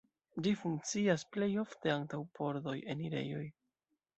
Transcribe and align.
Ĝi 0.45 0.53
funkcias 0.61 1.25
plej 1.37 1.49
ofte 1.65 1.93
antaŭ 1.99 2.21
pordoj, 2.39 2.77
enirejoj. 2.95 3.45